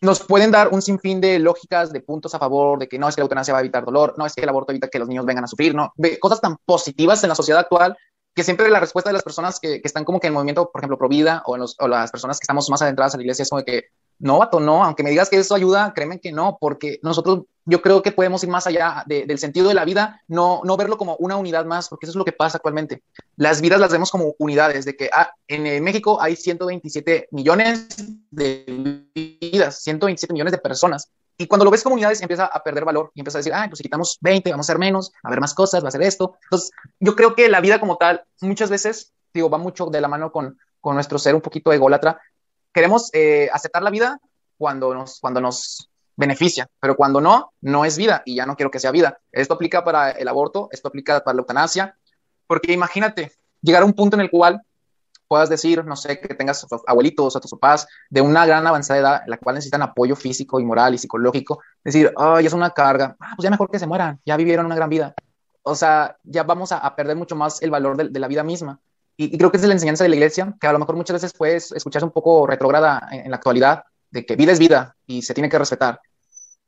[0.00, 3.14] nos pueden dar un sinfín de lógicas, de puntos a favor, de que no es
[3.14, 5.08] que la eutanasia va a evitar dolor, no es que el aborto evita que los
[5.08, 7.96] niños vengan a sufrir, no, de cosas tan positivas en la sociedad actual
[8.34, 10.80] que siempre la respuesta de las personas que, que están como que en movimiento, por
[10.80, 13.60] ejemplo, pro vida o, las personas que estamos más adentradas en la iglesia es como
[13.60, 13.84] de que
[14.18, 17.80] no, vato, no, aunque me digas que eso ayuda, créeme que no, porque nosotros, yo
[17.80, 20.98] creo que podemos ir más allá de, del sentido de la vida, no, no verlo
[20.98, 23.02] como una unidad más, porque eso es lo que pasa actualmente.
[23.36, 27.86] Las vidas las vemos como unidades, de que ah, en México hay 127 millones
[28.30, 31.10] de vidas, 127 millones de personas.
[31.38, 33.66] Y cuando lo ves como unidades, empieza a perder valor y empieza a decir, ah,
[33.68, 36.02] pues si quitamos 20, vamos a hacer menos, a ver más cosas, va a ser
[36.02, 36.36] esto.
[36.42, 40.08] Entonces, yo creo que la vida como tal, muchas veces, digo, va mucho de la
[40.08, 42.20] mano con, con nuestro ser un poquito ególatra,
[42.72, 44.18] queremos eh, aceptar la vida
[44.58, 45.89] cuando nos, cuando nos
[46.20, 49.18] beneficia, pero cuando no, no es vida y ya no quiero que sea vida.
[49.32, 51.96] Esto aplica para el aborto, esto aplica para la eutanasia,
[52.46, 54.60] porque imagínate llegar a un punto en el cual
[55.26, 59.22] puedas decir, no sé, que tengas abuelitos o tus papás de una gran avanzada edad,
[59.24, 63.16] en la cual necesitan apoyo físico y moral y psicológico, decir, ay, es una carga,
[63.18, 65.14] ah, pues ya mejor que se mueran, ya vivieron una gran vida.
[65.62, 68.42] O sea, ya vamos a, a perder mucho más el valor de, de la vida
[68.42, 68.80] misma.
[69.16, 71.14] Y, y, creo que es la enseñanza de la iglesia, que a lo mejor muchas
[71.14, 74.96] veces puede escucharse un poco retrograda en, en, la actualidad, de que vida es vida
[75.06, 76.00] y se tiene que respetar.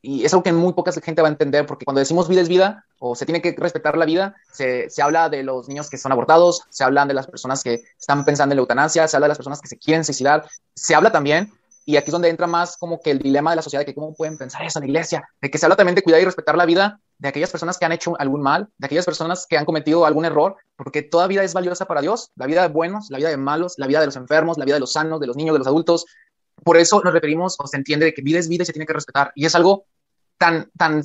[0.02, 2.48] Y es algo que muy poca gente va a entender, porque cuando decimos vida es
[2.48, 5.96] vida o se tiene que respetar la vida, se, se habla de los niños que
[5.96, 9.26] son abortados, se hablan de las personas que están pensando en la eutanasia, se habla
[9.26, 11.52] de las personas que se quieren suicidar, se habla también
[11.84, 13.94] y aquí es donde entra más como que el dilema de la sociedad de que
[13.94, 16.24] cómo pueden pensar eso en la iglesia, de que se habla también de cuidar y
[16.24, 19.56] respetar la vida de aquellas personas que han hecho algún mal, de aquellas personas que
[19.56, 23.10] han cometido algún error, porque toda vida es valiosa para Dios, la vida de buenos,
[23.10, 25.26] la vida de malos, la vida de los enfermos, la vida de los sanos, de
[25.26, 26.06] los niños, de los adultos.
[26.64, 28.86] Por eso nos referimos o se entiende de que vida es vida y se tiene
[28.86, 29.32] que respetar.
[29.34, 29.86] Y es algo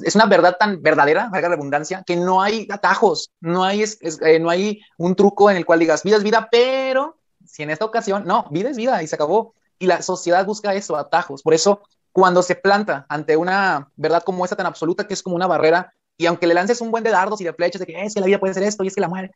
[0.04, 4.40] es una verdad tan verdadera, valga la redundancia, que no hay atajos, no hay, eh,
[4.40, 7.86] no hay un truco en el cual digas vida es vida, pero si en esta
[7.86, 9.54] ocasión, no, vida es vida y se acabó.
[9.80, 11.44] Y la sociedad busca eso, atajos.
[11.44, 15.36] Por eso, cuando se planta ante una verdad como esta tan absoluta, que es como
[15.36, 18.02] una barrera, y aunque le lances un buen de dardos y de flechas de que
[18.04, 19.36] es que la vida puede ser esto y es que la muerte,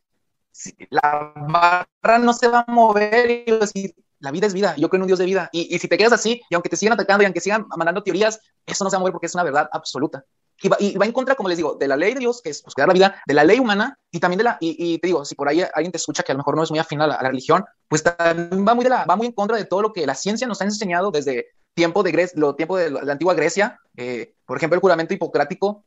[0.89, 4.99] la barra no se va a mover y decir, la vida es vida, yo creo
[4.99, 5.49] en un Dios de vida.
[5.51, 8.03] Y, y, si te quedas así, y aunque te sigan atacando y aunque sigan mandando
[8.03, 10.23] teorías, eso no se va a mover porque es una verdad absoluta.
[10.63, 12.51] Y va, y va en contra, como les digo, de la ley de Dios, que
[12.51, 14.99] es pues, cuidar la vida, de la ley humana, y también de la, y, y,
[14.99, 16.79] te digo, si por ahí alguien te escucha que a lo mejor no es muy
[16.79, 19.33] afín a la, a la religión, pues también va muy, de la, va muy en
[19.33, 22.55] contra de todo lo que la ciencia nos ha enseñado desde tiempo de, Grecia, lo,
[22.55, 25.83] tiempo de la antigua Grecia, eh, por ejemplo, el juramento hipocrático,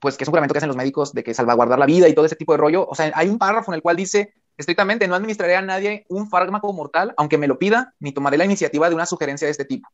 [0.00, 2.14] pues que es un juramento que hacen los médicos de que salvaguardar la vida y
[2.14, 2.86] todo ese tipo de rollo.
[2.88, 6.28] O sea, hay un párrafo en el cual dice estrictamente, no administraré a nadie un
[6.28, 9.64] fármaco mortal, aunque me lo pida, ni tomaré la iniciativa de una sugerencia de este
[9.64, 9.88] tipo.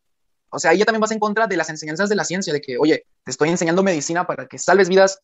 [0.51, 2.77] O sea, ahí también vas en contra de las enseñanzas de la ciencia, de que,
[2.79, 5.21] oye, te estoy enseñando medicina para que salves vidas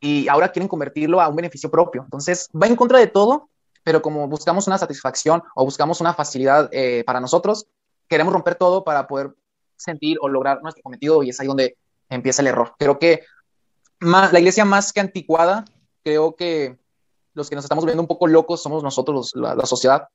[0.00, 2.02] y ahora quieren convertirlo a un beneficio propio.
[2.02, 3.50] Entonces, va en contra de todo
[3.84, 7.66] pero como buscamos una satisfacción o buscamos una facilidad eh, para nosotros,
[8.08, 9.34] queremos romper todo para poder
[9.76, 11.76] sentir o lograr nuestro cometido y es ahí donde
[12.08, 12.74] empieza el error.
[12.78, 13.24] Creo que
[14.00, 15.64] la iglesia más que anticuada,
[16.04, 16.78] creo que
[17.34, 20.08] los que nos estamos volviendo un poco locos somos nosotros, la, sociedad.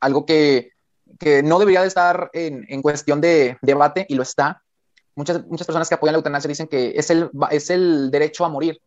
[0.00, 0.72] Algo que,
[1.18, 4.62] que, no debería de estar en, en, cuestión de debate y lo está.
[5.14, 8.48] Muchas, muchas personas que apoyan la eutanasia dicen que es el, es el derecho a
[8.48, 8.80] morir.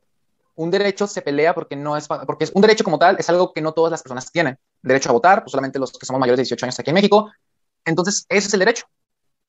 [0.55, 3.53] Un derecho se pelea porque no es, porque es un derecho como tal, es algo
[3.53, 4.57] que no todas las personas tienen.
[4.81, 7.31] Derecho a votar, pues solamente los que somos mayores de 18 años aquí en México.
[7.85, 8.85] Entonces, ese es el derecho.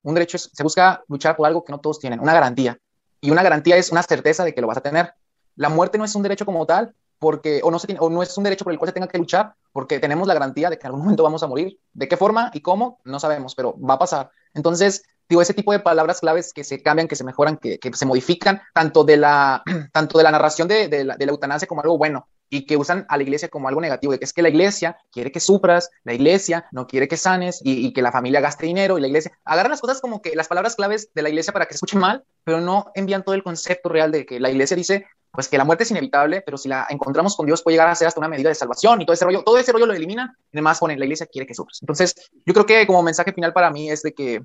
[0.02, 2.78] Un derecho es, se busca luchar por algo que no todos tienen, una garantía.
[3.20, 5.14] Y una garantía es una certeza de que lo vas a tener.
[5.56, 8.22] La muerte no es un derecho como tal, porque, o no, se tiene, o no
[8.22, 10.76] es un derecho por el cual se tenga que luchar, porque tenemos la garantía de
[10.76, 11.78] que en algún momento vamos a morir.
[11.94, 12.98] ¿De qué forma y cómo?
[13.02, 14.30] No sabemos, pero va a pasar.
[14.52, 17.94] Entonces, digo, ese tipo de palabras claves que se cambian, que se mejoran, que, que
[17.94, 19.62] se modifican, tanto de la,
[19.94, 22.76] tanto de la narración de, de, la, de la eutanasia como algo bueno, y que
[22.76, 25.40] usan a la iglesia como algo negativo, de que es que la iglesia quiere que
[25.40, 29.06] sufras, la iglesia no quiere que sanes y, que la familia gaste dinero y la
[29.06, 31.76] iglesia agarran las cosas como que las palabras claves de la iglesia para que se
[31.76, 35.48] escuchen mal, pero no envían todo el concepto real de que la iglesia dice pues
[35.48, 38.06] que la muerte es inevitable, pero si la encontramos con Dios puede llegar a ser
[38.06, 40.56] hasta una medida de salvación y todo ese rollo, todo ese rollo lo eliminan y
[40.56, 41.80] además ponen la iglesia quiere que sufras.
[41.82, 42.14] Entonces,
[42.46, 44.44] yo creo que como mensaje final para mí es de que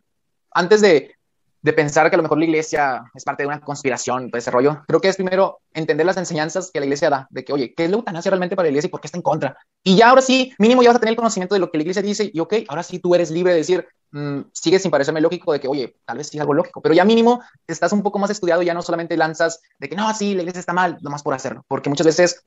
[0.51, 1.15] antes de
[1.61, 4.51] de pensar que a lo mejor la iglesia es parte de una conspiración, todo ese
[4.51, 4.83] rollo.
[4.87, 7.85] Creo que es primero entender las enseñanzas que la iglesia da, de que, oye, ¿qué
[7.85, 9.57] es la eutanasia realmente para la iglesia y por qué está en contra?
[9.83, 11.83] Y ya ahora sí, mínimo ya vas a tener el conocimiento de lo que la
[11.83, 15.21] iglesia dice y, ok, ahora sí tú eres libre de decir, mmm, sigue sin parecerme
[15.21, 18.19] lógico de que, oye, tal vez sí algo lógico, pero ya mínimo estás un poco
[18.19, 21.23] más estudiado ya no solamente lanzas de que, no, sí, la iglesia está mal, nomás
[21.23, 22.45] por hacerlo, porque muchas veces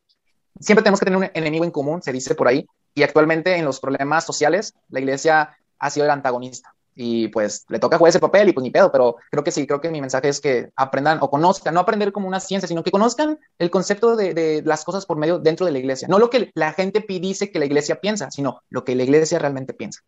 [0.58, 3.64] siempre tenemos que tener un enemigo en común, se dice por ahí, y actualmente en
[3.64, 8.20] los problemas sociales la iglesia ha sido el antagonista y pues le toca jugar ese
[8.20, 10.70] papel y pues ni pedo, pero creo que sí, creo que mi mensaje es que
[10.76, 14.62] aprendan o conozcan, no aprender como una ciencia, sino que conozcan el concepto de, de
[14.64, 17.58] las cosas por medio dentro de la iglesia, no lo que la gente dice que
[17.58, 20.00] la iglesia piensa, sino lo que la iglesia realmente piensa.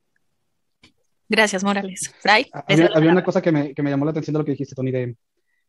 [1.28, 2.12] Gracias, Morales.
[2.20, 2.46] Fray.
[2.52, 4.74] Ah, había, una cosa que me, que me, llamó la atención de lo que dijiste,
[4.74, 5.16] Tony, de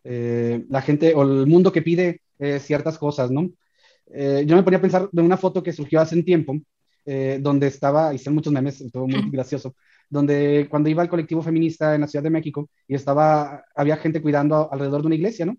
[0.04, 3.50] eh, la gente o el mundo que pide eh, ciertas cosas, ¿no?
[4.14, 6.58] Eh, yo me ponía a pensar de una foto que surgió hace un tiempo,
[7.40, 9.76] donde estaba, hicieron muchos memes, todo muy gracioso,
[10.16, 14.22] donde cuando iba al colectivo feminista en la Ciudad de México y estaba, había gente
[14.22, 15.58] cuidando alrededor de una iglesia, ¿no?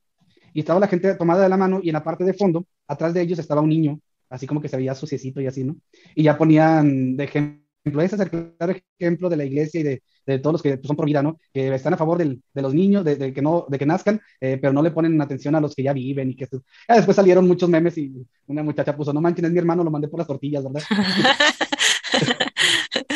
[0.53, 3.13] Y estaba la gente tomada de la mano y en la parte de fondo, atrás
[3.15, 5.77] de ellos estaba un niño, así como que se veía suciecito y así, ¿no?
[6.15, 10.03] Y ya ponían de ejemplo, ese es el claro ejemplo de la iglesia y de,
[10.27, 11.39] de todos los que son por vida, ¿no?
[11.53, 14.59] Que están a favor del, de los niños, de, que no, de que nazcan, eh,
[14.61, 16.49] pero no le ponen atención a los que ya viven y que
[16.89, 19.91] ya después salieron muchos memes y una muchacha puso, no manches, es mi hermano, lo
[19.91, 20.83] mandé por las tortillas, ¿verdad?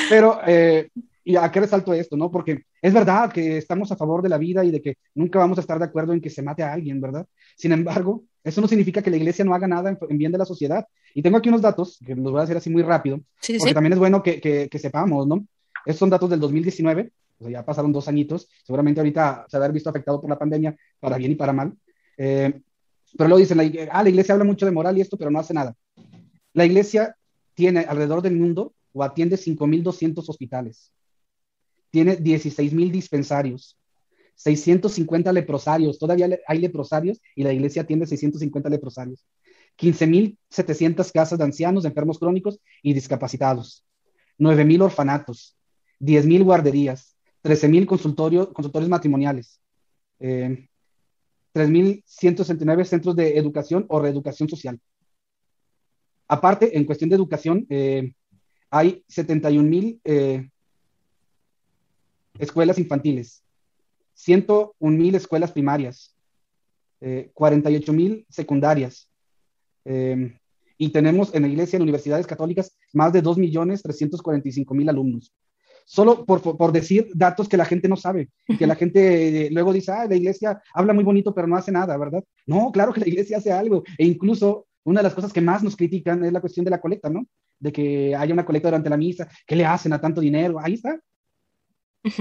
[0.08, 0.88] pero eh,
[1.24, 2.30] ¿Y a qué resalto esto, no?
[2.30, 5.58] Porque es verdad que estamos a favor de la vida y de que nunca vamos
[5.58, 7.26] a estar de acuerdo en que se mate a alguien, ¿verdad?
[7.56, 10.46] Sin embargo, eso no significa que la iglesia no haga nada en, bien de la
[10.46, 10.86] sociedad.
[11.14, 13.20] Y tengo aquí unos datos que los voy a decir así muy rápido,
[13.58, 15.46] porque también es bueno que, que, sepamos, ¿no?
[15.84, 19.72] Estos son datos del 2019, o sea, ya pasaron dos añitos, seguramente ahorita se haber
[19.72, 21.74] visto afectado por la pandemia, para bien y para mal.
[22.16, 22.60] Eh,
[23.16, 25.38] pero luego dicen, la, ah, la iglesia habla mucho de moral y esto, pero no
[25.38, 25.74] hace nada.
[26.52, 27.16] La iglesia
[27.54, 30.92] tiene alrededor del mundo o atiende 5.200 hospitales
[31.90, 33.78] tiene 16 mil dispensarios,
[34.36, 39.26] 650 leprosarios, todavía hay leprosarios y la iglesia tiene 650 leprosarios,
[39.78, 43.84] 15.700 casas de ancianos, enfermos crónicos y discapacitados,
[44.38, 45.56] 9.000 orfanatos,
[46.00, 49.60] 10.000 guarderías, 13.000 consultorios, consultorios matrimoniales,
[50.20, 50.68] eh,
[51.54, 54.78] 3.169 centros de educación o reeducación social.
[56.28, 58.14] Aparte, en cuestión de educación, eh,
[58.70, 60.48] hay 71.000 eh,
[62.40, 63.44] escuelas infantiles,
[64.14, 66.16] 101 mil escuelas primarias,
[67.34, 69.10] 48 eh, mil secundarias.
[69.84, 70.36] Eh,
[70.76, 75.34] y tenemos en la iglesia, en universidades católicas, más de 2.345.000 alumnos.
[75.84, 79.72] Solo por, por, decir datos que la gente no sabe, que la gente eh, luego
[79.72, 82.24] dice, ah, la iglesia habla muy bonito, pero no hace nada, ¿verdad?
[82.46, 83.82] No, claro que la iglesia hace algo.
[83.98, 86.80] E incluso una de las cosas que más nos critican es la cuestión de la
[86.80, 87.26] colecta, ¿no?
[87.58, 90.58] De que haya una colecta durante la misa, ¿qué le hacen a tanto dinero?
[90.60, 90.98] Ahí está,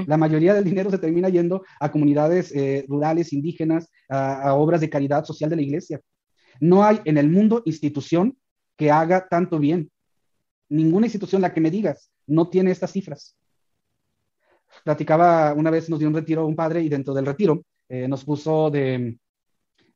[0.06, 4.90] la mayoría del dinero se termina yendo a comunidades eh, rurales, indígenas, a, obras de
[4.90, 6.02] caridad social de la iglesia.
[6.60, 8.38] No hay en el mundo institución
[8.76, 9.90] que haga tanto bien.
[10.70, 13.38] Ninguna institución, la que me digas, no tiene estas cifras.
[14.84, 18.24] Platicaba una vez, nos dio un retiro un padre y dentro del retiro eh, nos
[18.24, 19.18] puso de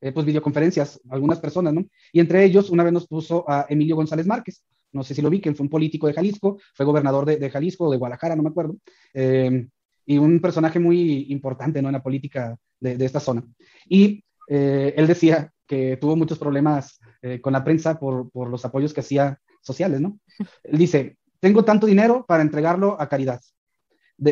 [0.00, 1.84] eh, pues videoconferencias algunas personas, ¿no?
[2.12, 5.30] Y entre ellos una vez nos puso a Emilio González Márquez, no sé si lo
[5.30, 8.50] vi, que fue un político de Jalisco, fue gobernador de, Jalisco, de Guadalajara, no me
[8.50, 8.76] acuerdo,
[9.12, 9.66] eh,
[10.06, 11.88] y un personaje muy importante ¿no?
[11.88, 13.44] en la política de, de esta zona.
[13.88, 18.64] Y eh, él decía que tuvo muchos problemas eh, con la prensa por, por, los
[18.64, 20.18] apoyos que hacía sociales, ¿no?
[20.64, 23.40] Él dice, tengo tanto dinero para entregarlo a caridad,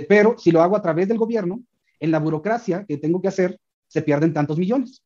[0.09, 1.63] pero si lo hago a través del gobierno,
[2.01, 5.03] en la burocracia que tengo que hacer, se pierden tantos millones.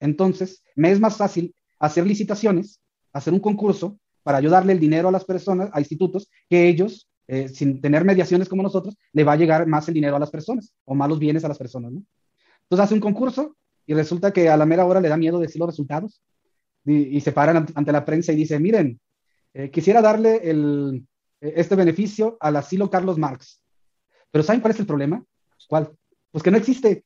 [0.00, 2.80] Entonces, me es más fácil hacer licitaciones,
[3.12, 7.46] hacer un concurso para ayudarle el dinero a las personas, a institutos, que ellos, eh,
[7.48, 10.72] sin tener mediaciones como nosotros, le va a llegar más el dinero a las personas
[10.86, 12.02] o más los bienes a las personas, ¿no?
[12.62, 15.58] Entonces hace un concurso y resulta que a la mera hora le da miedo decir
[15.58, 16.22] los resultados
[16.86, 18.98] y, se paran ante la prensa y dice, miren,
[19.52, 21.02] eh, quisiera darle eh,
[21.40, 23.62] este beneficio al asilo Carlos Marx.
[24.30, 25.22] Pero ¿saben cuál es el problema?
[25.68, 25.90] ¿Cuál?
[26.30, 27.04] Pues que no existe.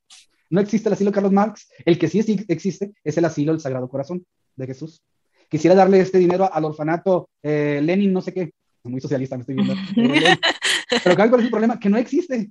[0.50, 1.68] No existe el asilo Carlos Marx.
[1.85, 5.02] El que sí existe es el asilo del Sagrado Corazón de Jesús.
[5.48, 8.52] Quisiera darle este dinero al orfanato Lenin, no sé qué.
[8.84, 9.74] Muy socialista, me estoy viendo.
[11.04, 11.78] pero ¿cuál es el problema?
[11.78, 12.50] Que no existe.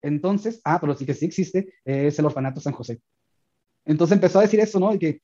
[0.00, 3.00] Entonces, ah, pero sí que sí existe, es el orfanato San José.
[3.84, 4.94] Entonces empezó a decir eso, ¿no?
[4.94, 5.22] Y que,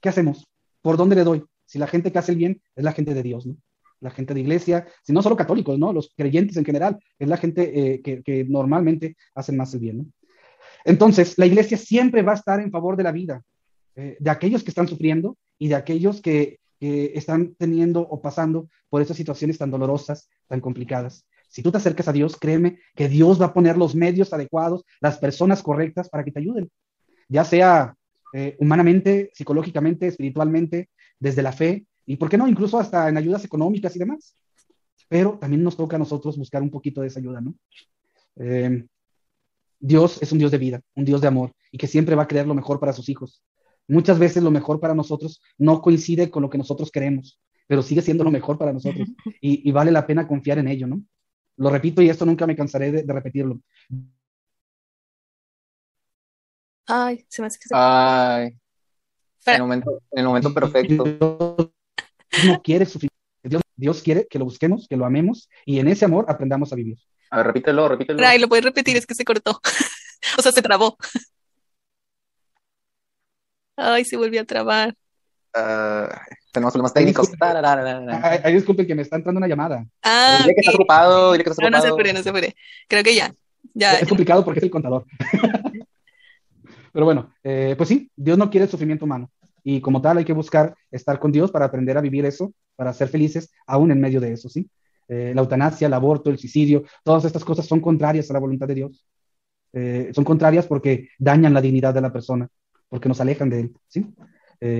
[0.00, 0.46] ¿qué hacemos?
[0.82, 1.44] ¿Por dónde le doy?
[1.66, 3.56] Si la gente que hace el bien es la gente de Dios, ¿no?
[4.00, 5.92] La gente de iglesia, si no solo católicos, ¿no?
[5.92, 10.06] Los creyentes en general, es la gente eh, que, normalmente hacen más el bien, ¿no?
[10.84, 13.42] Entonces, la iglesia siempre va a estar en favor de la vida,
[13.96, 19.02] eh, de aquellos que están sufriendo y de aquellos que están teniendo o pasando por
[19.02, 21.26] esas situaciones tan dolorosas, tan complicadas.
[21.48, 24.84] Si tú te acercas a Dios, créeme que Dios va a poner los medios adecuados,
[25.00, 26.70] las personas correctas para que te ayuden,
[27.28, 27.94] ya sea
[28.34, 33.44] eh, humanamente, psicológicamente, espiritualmente, desde la fe, y por qué no, incluso hasta en ayudas
[33.44, 34.34] económicas y demás.
[35.08, 37.54] Pero también nos toca a nosotros buscar un poquito de esa ayuda, ¿no?
[38.36, 38.86] Eh,
[39.80, 42.28] Dios es un Dios de vida, un Dios de amor, y que siempre va a
[42.28, 43.42] crear lo mejor para sus hijos.
[43.88, 48.02] Muchas veces lo mejor para nosotros no coincide con lo que nosotros queremos, pero sigue
[48.02, 49.08] siendo lo mejor para nosotros,
[49.40, 51.02] y, vale la pena confiar en ello, ¿no?
[51.56, 53.60] Lo repito y esto nunca me cansaré de repetirlo.
[56.86, 57.74] Ay, se me hace que se...
[57.74, 58.56] Ay.
[59.46, 61.04] En el momento, en el momento perfecto.
[61.04, 63.10] Dios no quiere sufrir.
[63.42, 66.76] Dios, Dios, quiere que lo busquemos, que lo amemos y en ese amor aprendamos a
[66.76, 66.98] vivir.
[67.30, 68.26] A ver, repítelo, repítelo.
[68.26, 69.60] Ay, lo puedes repetir, es que se cortó.
[70.38, 70.96] o sea, se trabó.
[73.78, 74.94] Ay, se volvió a trabar.
[75.54, 76.10] Uh,
[76.52, 77.30] tenemos problemas técnicos.
[77.40, 79.86] Ay, ay, disculpen que me está entrando una llamada.
[80.02, 81.70] Ah, dile que está ocupado, dile que está ocupado.
[81.70, 82.56] No, no se apure, no se apure.
[82.88, 83.32] Creo que ya.
[83.74, 85.04] ya es complicado porque es el contador.
[86.92, 89.30] Pero bueno, eh, pues sí, Dios no quiere el sufrimiento humano.
[89.62, 92.92] Y como tal hay que buscar estar con Dios para aprender a vivir eso, para
[92.92, 94.68] ser felices aún en medio de eso, ¿sí?
[95.06, 98.66] Eh, la eutanasia, el aborto, el suicidio, todas estas cosas son contrarias a la voluntad
[98.66, 99.06] de Dios.
[99.72, 102.48] Eh, son contrarias porque dañan la dignidad de la persona,
[102.88, 104.06] porque nos alejan de Él, ¿sí?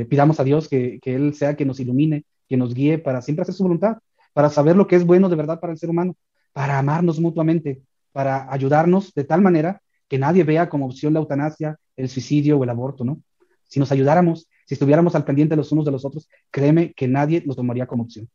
[0.09, 3.43] pidamos a Dios que, que Él sea que nos ilumine, que nos guíe para siempre
[3.43, 3.99] hacer su voluntad,
[4.33, 6.17] para saber lo que es bueno de verdad para el ser humano,
[6.53, 11.79] para amarnos mutuamente, para ayudarnos de tal manera que nadie vea como opción la eutanasia,
[11.97, 13.21] el suicidio o el aborto, ¿no?
[13.69, 17.43] Si nos ayudáramos, si estuviéramos al pendiente los unos de los otros, créeme que nadie
[17.45, 18.29] los tomaría como opción.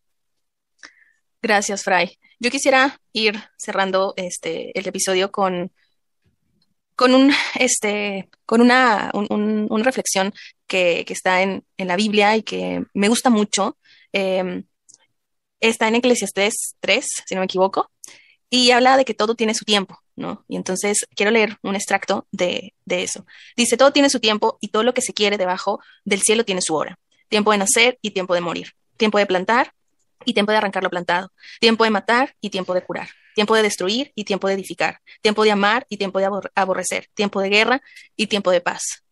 [1.42, 2.18] Gracias, Fray.
[2.40, 5.72] Yo quisiera ir cerrando este el episodio con,
[6.96, 9.12] con un este con una,
[9.84, 10.34] reflexión
[10.68, 13.78] que, está en, la Biblia y que me gusta mucho.
[14.12, 14.66] Em,
[15.60, 17.90] está en Eclesiastes 3, si no me equivoco,
[18.50, 20.00] y habla de que todo tiene su tiempo.
[20.16, 20.46] ¿no?
[20.48, 23.26] Y entonces quiero leer un extracto de, de eso.
[23.56, 26.62] Dice, todo tiene su tiempo y todo lo que se quiere debajo del cielo tiene
[26.62, 27.00] su hora.
[27.30, 28.74] Tiempo de nacer y tiempo de morir.
[28.98, 29.74] Tiempo de plantar
[30.26, 31.32] y tiempo de arrancar lo plantado.
[31.60, 33.10] Tiempo de matar y tiempo de curar.
[33.36, 35.00] Tiempo de destruir y tiempo de edificar.
[35.22, 37.08] Tiempo de amar y tiempo de aborrecer.
[37.13, 37.82] Tiempo de guerra
[38.15, 39.04] y tiempo de paz.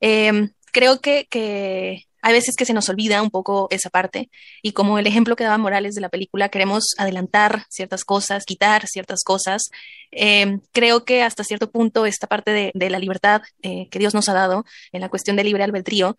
[0.00, 4.72] Em, creo que, que hay veces que se nos olvida un poco esa parte y
[4.72, 9.22] como el ejemplo que daba Morales de la película, queremos adelantar ciertas cosas, quitar ciertas
[9.22, 9.70] cosas.
[10.10, 14.28] Em, creo que hasta cierto punto esta parte de, la libertad eh, que Dios nos
[14.28, 16.16] ha dado en la cuestión del libre albedrío,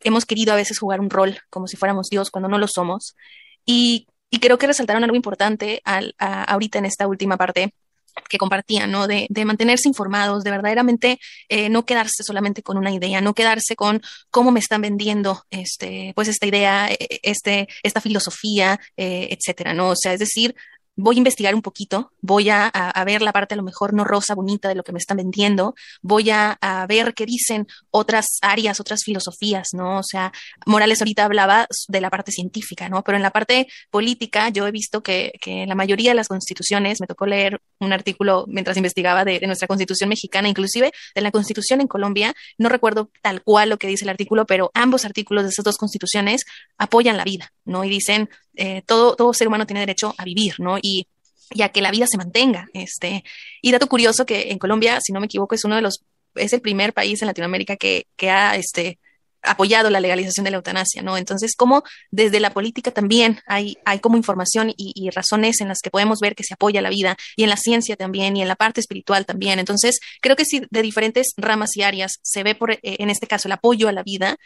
[0.00, 3.14] hemos querido a veces jugar un rol como si fuéramos Dios cuando no lo somos.
[3.66, 4.06] Y,
[4.38, 7.74] creo que resaltaron algo importante al, ahorita en esta última parte
[8.28, 9.06] que compartían, ¿no?
[9.06, 14.02] De, mantenerse informados, de verdaderamente eh, no quedarse solamente con una idea, no quedarse con
[14.30, 19.74] cómo me están vendiendo este, pues esta idea, e, e, este, esta filosofía, eh, etcétera,
[19.74, 19.90] ¿no?
[19.90, 20.54] O sea, es decir,
[21.00, 22.70] voy a investigar un poquito, voy a,
[23.04, 25.74] ver la parte a lo mejor no rosa, bonita de lo que me están vendiendo,
[26.02, 26.58] voy a,
[26.88, 29.98] ver qué dicen otras áreas, otras filosofías, ¿no?
[29.98, 30.32] O sea,
[30.66, 33.02] Morales ahorita hablaba de la parte científica, ¿no?
[33.02, 37.00] Pero en la parte política yo he visto que, que la mayoría de las constituciones,
[37.00, 41.30] me tocó leer un artículo mientras investigaba de, de, nuestra constitución mexicana, inclusive de la
[41.30, 45.44] constitución en Colombia, no recuerdo tal cual lo que dice el artículo, pero ambos artículos
[45.44, 46.42] de esas dos constituciones
[46.78, 47.84] apoyan la vida, ¿no?
[47.84, 50.78] Y dicen, eh, todo, todo ser humano tiene derecho a vivir, ¿no?
[50.80, 51.06] Y,
[51.50, 52.68] y, a que la vida se mantenga.
[52.74, 53.24] Este.
[53.62, 56.52] Y dato curioso que en Colombia, si no me equivoco, es uno de los, es
[56.52, 58.98] el primer país en Latinoamérica que, que ha, este,
[59.42, 61.16] apoyado la legalización de la eutanasia, ¿no?
[61.16, 65.90] Entonces, como desde la política también hay, hay como información y, razones en las que
[65.90, 68.56] podemos ver que se apoya la vida, y en la ciencia también, y en la
[68.56, 69.58] parte espiritual también.
[69.58, 73.26] Entonces, creo que si de diferentes ramas y áreas se ve, por, eh, en este
[73.26, 74.36] caso, el apoyo a la vida,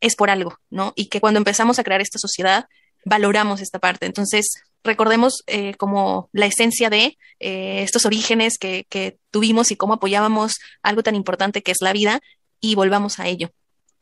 [0.00, 0.92] es por algo, ¿no?
[0.96, 2.66] Y que cuando empezamos a crear esta sociedad,
[3.04, 4.06] valoramos esta parte.
[4.06, 4.46] Entonces,
[4.84, 10.58] recordemos eh, como la esencia de eh, estos orígenes que, que tuvimos y cómo apoyábamos
[10.82, 12.20] algo tan importante que es la vida
[12.60, 13.50] y volvamos a ello.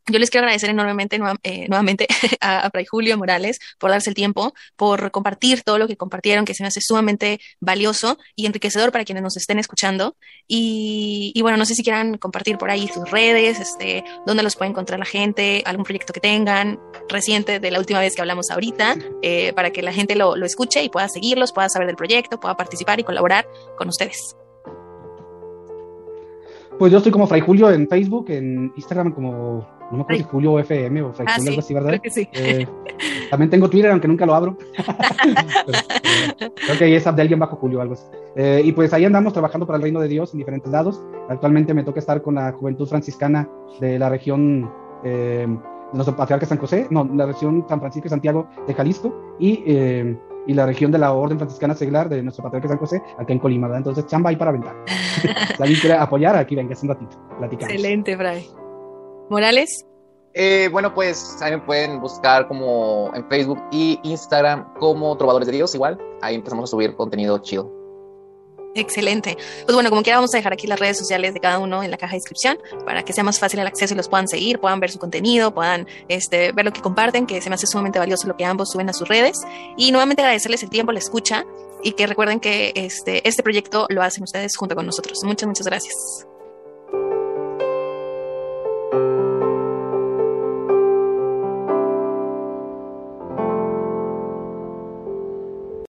[0.08, 2.06] Yo les quiero agradecer enormemente eh, nuevamente
[2.40, 6.54] a, Fray Julio Morales por darse el tiempo, por compartir todo lo que compartieron, que
[6.54, 10.16] se me hace sumamente valioso y enriquecedor para quienes nos estén escuchando.
[10.46, 14.70] Y, bueno, no sé si quieran compartir por ahí sus redes, este, dónde los puede
[14.70, 18.96] encontrar la gente, algún proyecto que tengan reciente de la última vez que hablamos ahorita,
[19.22, 22.38] eh, para que la gente lo, lo escuche y pueda seguirlos, pueda saber del proyecto,
[22.38, 24.36] pueda participar y colaborar con ustedes.
[26.78, 30.28] Pues yo estoy como Fray Julio en Facebook, en Instagram como no me acuerdo si
[30.28, 31.90] Julio FM o Fray ah, Julio, algo así, ¿verdad?
[31.90, 32.28] Creo que sí.
[32.32, 32.66] Eh,
[33.30, 34.56] también tengo Twitter, aunque nunca lo abro.
[34.78, 38.04] Eh, creo que ahí es Abdel bajo Julio, algo así.
[38.36, 41.02] Eh, y pues ahí andamos trabajando para el reino de Dios en diferentes lados.
[41.28, 43.48] Actualmente me toca estar con la juventud franciscana
[43.80, 44.70] de la región
[45.04, 45.46] de
[45.92, 49.62] nuestro patriarca San José, no, la región San Francisco y Santiago de Jalisco y,
[50.46, 53.38] y la región de la Orden Franciscana Seglar de nuestro patriarca San José, acá en
[53.38, 53.78] Colima, ¿verdad?
[53.78, 54.74] Entonces, chamba ahí para aventar.
[54.86, 57.72] si alguien quiere apoyar, aquí venga, hace un ratito, platicamos.
[57.72, 58.65] Excelente, Fray.
[59.28, 59.84] Morales.
[60.34, 65.54] Eh, bueno, pues ahí me pueden buscar como en Facebook y Instagram como Trovadores de
[65.54, 65.98] Dios, igual.
[66.20, 67.72] Ahí empezamos a subir contenido chido.
[68.76, 69.38] Excelente.
[69.64, 71.90] Pues bueno, como quiera, vamos a dejar aquí las redes sociales de cada uno en
[71.90, 74.60] la caja de descripción para que sea más fácil el acceso y los puedan seguir,
[74.60, 77.98] puedan ver su contenido, puedan este, ver lo que comparten, que se me hace sumamente
[77.98, 79.40] valioso lo que ambos suben a sus redes.
[79.78, 81.46] Y nuevamente agradecerles el tiempo, la escucha
[81.82, 85.20] y que recuerden que este, este proyecto lo hacen ustedes junto con nosotros.
[85.24, 86.26] Muchas, muchas gracias.